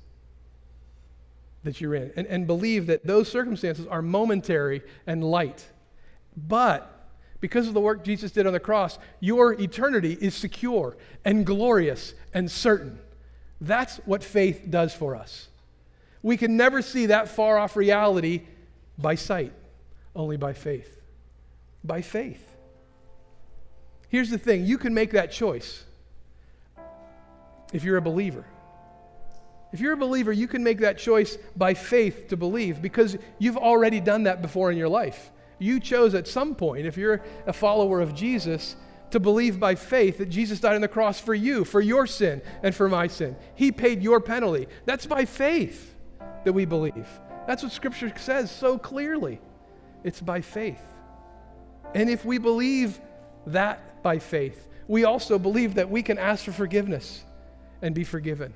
[1.64, 2.12] that you're in.
[2.16, 5.66] And, and believe that those circumstances are momentary and light.
[6.36, 6.92] But
[7.40, 12.14] because of the work Jesus did on the cross, your eternity is secure and glorious
[12.34, 13.00] and certain.
[13.62, 15.48] That's what faith does for us.
[16.22, 18.42] We can never see that far off reality
[18.98, 19.54] by sight,
[20.16, 21.00] only by faith.
[21.84, 22.44] By faith.
[24.10, 25.84] Here's the thing you can make that choice
[27.74, 28.46] if you're a believer.
[29.72, 33.58] If you're a believer, you can make that choice by faith to believe because you've
[33.58, 35.32] already done that before in your life.
[35.60, 38.76] You chose at some point, if you're a follower of Jesus,
[39.12, 42.42] to believe by faith that Jesus died on the cross for you, for your sin,
[42.64, 43.36] and for my sin.
[43.56, 44.68] He paid your penalty.
[44.86, 45.96] That's by faith
[46.44, 47.08] that we believe.
[47.48, 49.40] That's what Scripture says so clearly.
[50.04, 50.82] It's by faith.
[51.94, 53.00] And if we believe
[53.48, 57.24] that by faith, we also believe that we can ask for forgiveness
[57.82, 58.54] and be forgiven.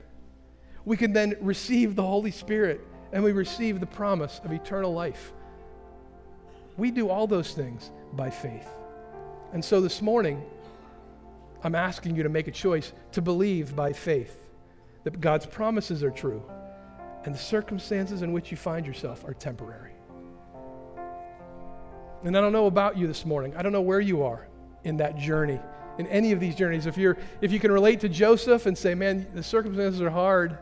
[0.86, 2.82] We can then receive the Holy Spirit
[3.12, 5.34] and we receive the promise of eternal life.
[6.80, 8.68] We do all those things by faith.
[9.52, 10.42] And so this morning,
[11.62, 14.46] I'm asking you to make a choice to believe by faith
[15.04, 16.42] that God's promises are true
[17.26, 19.92] and the circumstances in which you find yourself are temporary.
[22.24, 23.54] And I don't know about you this morning.
[23.58, 24.48] I don't know where you are
[24.86, 25.60] in that journey,
[25.98, 26.86] in any of these journeys.
[26.86, 30.58] If, you're, if you can relate to Joseph and say, man, the circumstances are hard,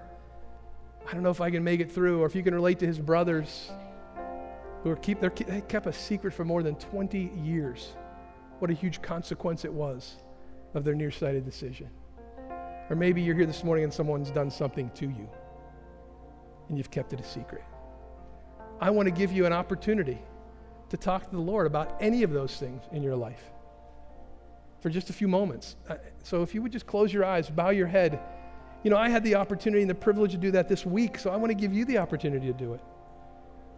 [1.07, 2.87] I don't know if I can make it through, or if you can relate to
[2.87, 3.69] his brothers
[4.87, 7.93] who are keep, they kept a secret for more than 20 years.
[8.59, 10.17] What a huge consequence it was
[10.73, 11.89] of their nearsighted decision.
[12.89, 15.29] Or maybe you're here this morning and someone's done something to you
[16.69, 17.63] and you've kept it a secret.
[18.79, 20.19] I want to give you an opportunity
[20.89, 23.43] to talk to the Lord about any of those things in your life
[24.79, 25.75] for just a few moments.
[25.89, 28.19] Uh, so if you would just close your eyes, bow your head.
[28.83, 31.29] You know, I had the opportunity and the privilege to do that this week, so
[31.29, 32.81] I want to give you the opportunity to do it.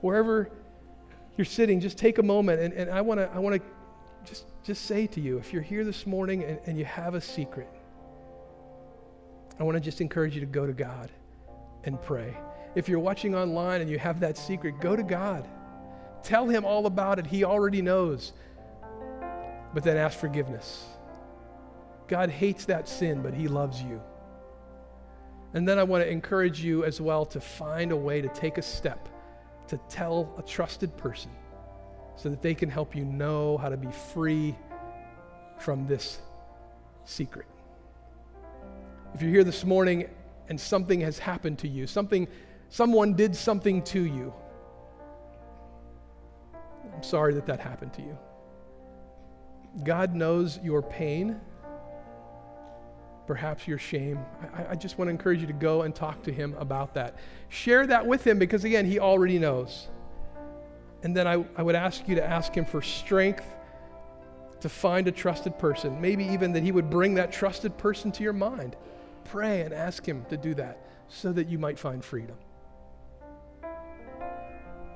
[0.01, 0.51] Wherever
[1.39, 3.61] you're sitting, just take a moment and, and I want to I want to
[4.25, 7.21] just, just say to you, if you're here this morning and, and you have a
[7.21, 7.69] secret,
[9.57, 11.09] I want to just encourage you to go to God
[11.85, 12.35] and pray.
[12.75, 15.47] If you're watching online and you have that secret, go to God.
[16.23, 17.25] Tell Him all about it.
[17.25, 18.33] He already knows.
[19.73, 20.87] But then ask forgiveness.
[22.09, 24.01] God hates that sin, but He loves you.
[25.53, 28.57] And then I want to encourage you as well to find a way to take
[28.57, 29.07] a step
[29.69, 31.31] to tell a trusted person
[32.15, 34.55] so that they can help you know how to be free
[35.57, 36.19] from this
[37.05, 37.45] secret.
[39.13, 40.09] If you're here this morning
[40.49, 42.27] and something has happened to you, something
[42.69, 44.33] someone did something to you.
[46.93, 48.17] I'm sorry that that happened to you.
[49.83, 51.39] God knows your pain,
[53.29, 54.17] perhaps your shame.
[54.57, 57.19] I, I, just want to encourage you to go and talk to Him about that.
[57.49, 59.87] Share that with Him because, again, He already knows.
[61.03, 63.45] And then I, I would ask you to ask Him for strength
[64.61, 68.23] to find a trusted person, maybe even that He would bring that trusted person to
[68.23, 68.75] your mind.
[69.25, 72.35] Pray and ask Him to do that so that you might find freedom.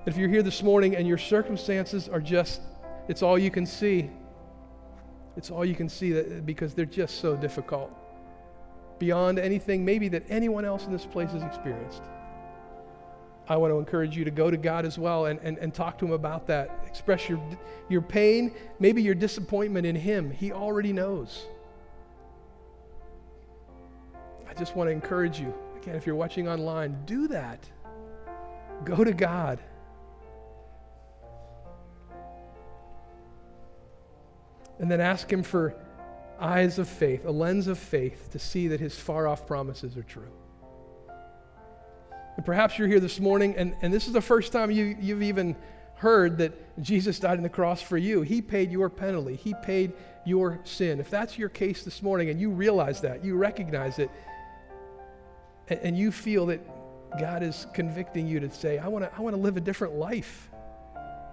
[0.08, 2.62] If you're here this morning and your circumstances are just,
[3.08, 4.10] it's all you can see.
[5.38, 8.00] It's all you can see that, because they're just so difficult.
[9.04, 12.04] Beyond anything maybe that anyone else in this place has experienced.
[13.50, 15.98] I want to encourage you to go to God as well and, and, and talk
[15.98, 16.70] to Him about that.
[16.88, 17.38] Express your,
[17.90, 20.32] your pain, maybe your disappointment in Him.
[20.32, 21.48] He already knows.
[24.50, 27.68] I just want to encourage you, again, if you're watching online, do that.
[28.86, 29.60] Go to God.
[34.80, 35.76] And then ask Him for
[36.44, 40.04] eyes of faith, a lens of faith to see that His far off promises are
[40.04, 40.32] true.
[42.36, 45.24] And perhaps you're here this morning and, and this is the first time you, you've
[45.24, 45.56] even
[45.96, 48.24] heard that Jesus died on the cross for you.
[48.24, 49.94] He paid your penalty, He paid
[50.26, 51.00] your sin.
[51.00, 54.10] If that's your case this morning and you realize that, you recognize it,
[55.70, 56.62] and, and you feel that
[57.20, 60.50] God is convicting you to say, I want to I wanna live a different life,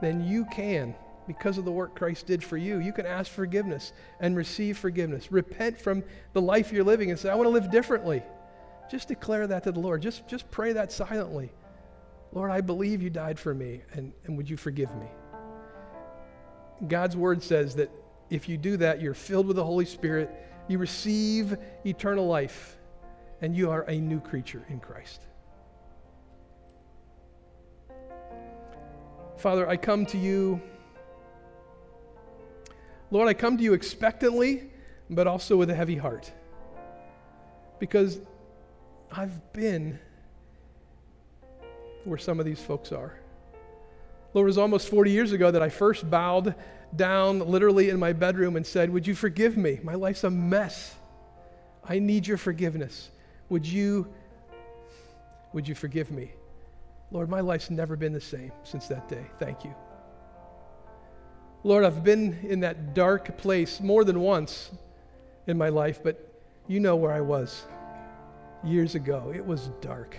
[0.00, 0.94] then you can
[1.30, 2.80] because of the work Christ did for you.
[2.80, 5.30] You can ask forgiveness and receive forgiveness.
[5.30, 6.02] Repent from
[6.32, 8.20] the life you're living and say, I want to live differently.
[8.90, 10.02] Just declare that to the Lord.
[10.02, 11.52] Just, just pray that silently.
[12.32, 15.06] Lord, I believe you died for me, and, and would you forgive me?
[16.88, 17.92] God's word says that
[18.28, 20.32] if you do that, you're filled with the Holy Spirit,
[20.66, 21.56] you receive
[21.86, 22.76] eternal life,
[23.40, 25.22] and you are a new creature in Christ.
[29.36, 30.60] Father, I come to you.
[33.11, 34.70] Lord, I come to you expectantly,
[35.08, 36.30] but also with a heavy heart.
[37.78, 38.20] Because
[39.11, 39.98] I've been
[42.04, 43.18] where some of these folks are.
[44.32, 46.54] Lord, it was almost 40 years ago that I first bowed
[46.94, 49.80] down literally in my bedroom and said, Would you forgive me?
[49.82, 50.94] My life's a mess.
[51.84, 53.11] I need your forgiveness.
[53.48, 54.06] Would you,
[55.52, 56.30] would you forgive me?
[57.11, 59.24] Lord, my life's never been the same since that day.
[59.38, 59.74] Thank you.
[61.62, 64.70] Lord, I've been in that dark place more than once
[65.46, 66.32] in my life, but
[66.66, 67.66] you know where I was
[68.64, 69.30] years ago.
[69.34, 70.16] It was dark.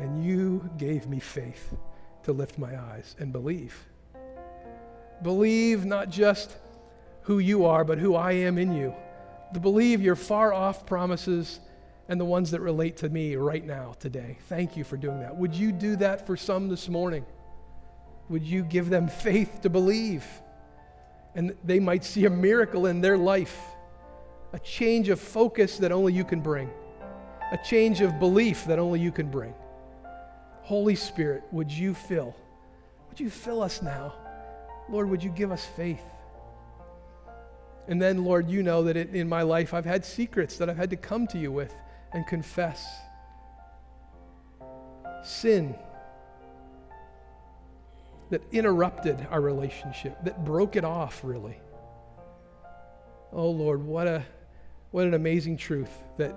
[0.00, 1.72] And you gave me faith
[2.24, 3.76] to lift my eyes and believe.
[5.22, 6.56] Believe not just
[7.22, 8.94] who you are, but who I am in you.
[9.54, 11.60] To believe your far off promises
[12.08, 14.38] and the ones that relate to me right now, today.
[14.48, 15.36] Thank you for doing that.
[15.36, 17.24] Would you do that for some this morning?
[18.28, 20.24] Would you give them faith to believe?
[21.34, 23.58] And they might see a miracle in their life,
[24.52, 26.70] a change of focus that only you can bring,
[27.52, 29.54] a change of belief that only you can bring.
[30.62, 32.34] Holy Spirit, would you fill?
[33.08, 34.12] Would you fill us now?
[34.90, 36.02] Lord, would you give us faith?
[37.88, 40.90] And then, Lord, you know that in my life I've had secrets that I've had
[40.90, 41.74] to come to you with
[42.12, 42.86] and confess.
[45.24, 45.74] Sin
[48.30, 51.60] that interrupted our relationship, that broke it off, really.
[53.32, 54.24] Oh, Lord, what, a,
[54.90, 56.34] what an amazing truth that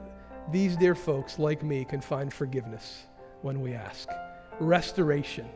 [0.52, 3.04] these dear folks like me can find forgiveness
[3.42, 4.10] when we ask.
[4.60, 5.48] Restoration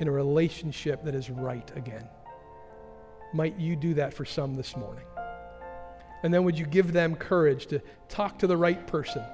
[0.00, 2.08] in a relationship that is right again.
[3.32, 5.04] Might you do that for some this morning?
[6.22, 9.24] And then would you give them courage to talk to the right person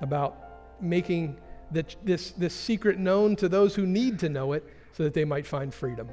[0.00, 1.38] about making
[1.70, 5.24] the, this, this secret known to those who need to know it so that they
[5.24, 6.08] might find freedom?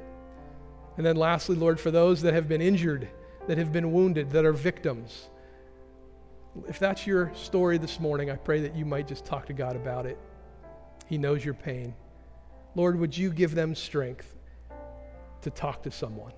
[0.96, 3.08] And then lastly, Lord, for those that have been injured,
[3.46, 5.28] that have been wounded, that are victims,
[6.68, 9.74] if that's your story this morning, I pray that you might just talk to God
[9.74, 10.18] about it.
[11.06, 11.94] He knows your pain.
[12.76, 14.36] Lord, would you give them strength
[15.42, 16.32] to talk to someone,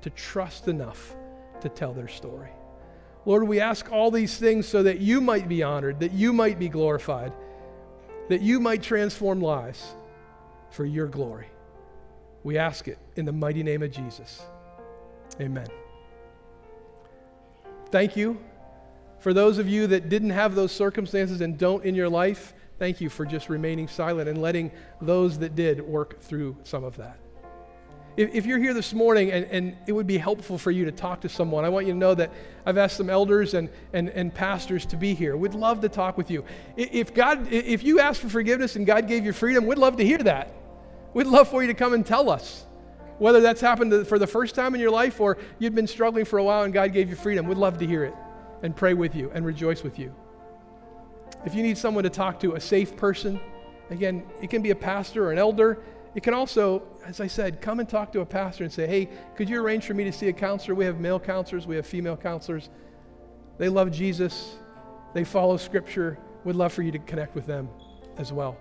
[0.00, 1.14] to trust enough
[1.60, 2.50] to tell their story?
[3.26, 6.58] Lord, we ask all these things so that you might be honored, that you might
[6.58, 7.32] be glorified,
[8.28, 9.94] that you might transform lives
[10.70, 11.48] for your glory.
[12.44, 14.42] We ask it in the mighty name of Jesus.
[15.40, 15.68] Amen.
[17.90, 18.38] Thank you.
[19.18, 23.00] For those of you that didn't have those circumstances and don't in your life, Thank
[23.00, 24.70] you for just remaining silent and letting
[25.00, 27.18] those that did work through some of that.
[28.18, 30.90] If, if you're here this morning and, and it would be helpful for you to
[30.90, 32.32] talk to someone, I want you to know that
[32.66, 35.36] I've asked some elders and, and, and pastors to be here.
[35.36, 36.44] We'd love to talk with you.
[36.76, 40.04] If, God, if you asked for forgiveness and God gave you freedom, we'd love to
[40.04, 40.52] hear that.
[41.14, 42.66] We'd love for you to come and tell us.
[43.18, 46.40] Whether that's happened for the first time in your life or you've been struggling for
[46.40, 48.14] a while and God gave you freedom, we'd love to hear it
[48.64, 50.12] and pray with you and rejoice with you.
[51.46, 53.38] If you need someone to talk to, a safe person,
[53.90, 55.78] again, it can be a pastor or an elder.
[56.14, 59.08] It can also, as I said, come and talk to a pastor and say, hey,
[59.36, 60.74] could you arrange for me to see a counselor?
[60.74, 62.70] We have male counselors, we have female counselors.
[63.58, 64.56] They love Jesus,
[65.14, 66.18] they follow Scripture.
[66.44, 67.68] Would love for you to connect with them
[68.16, 68.56] as well.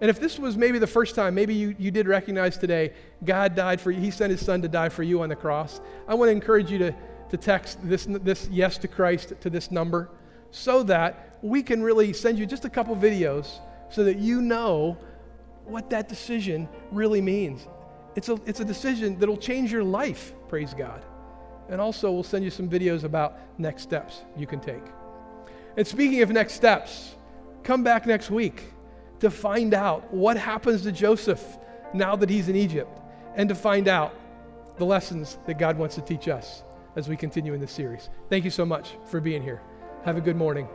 [0.00, 2.92] And if this was maybe the first time, maybe you, you did recognize today,
[3.24, 5.80] God died for you, He sent His Son to die for you on the cross.
[6.08, 6.94] I want to encourage you to,
[7.30, 10.10] to text this, this yes to Christ to this number
[10.50, 14.96] so that we can really send you just a couple videos so that you know
[15.64, 17.66] what that decision really means.
[18.16, 21.04] It's a, it's a decision that'll change your life, praise God.
[21.68, 24.82] And also, we'll send you some videos about next steps you can take.
[25.76, 27.14] And speaking of next steps,
[27.62, 28.64] come back next week
[29.20, 31.58] to find out what happens to Joseph
[31.94, 33.00] now that he's in Egypt
[33.36, 34.14] and to find out
[34.78, 36.64] the lessons that God wants to teach us
[36.96, 38.10] as we continue in this series.
[38.28, 39.60] Thank you so much for being here.
[40.04, 40.66] Have a good morning.